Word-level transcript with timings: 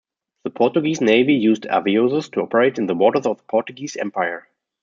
The 0.45 0.49
Portuguese 0.49 0.99
Navy 0.99 1.35
used 1.35 1.65
avisos 1.69 2.31
to 2.31 2.41
operate 2.41 2.79
in 2.79 2.87
the 2.87 2.95
waters 2.95 3.27
of 3.27 3.37
the 3.37 3.43
Portuguese 3.43 3.95
Empire. 3.95 4.47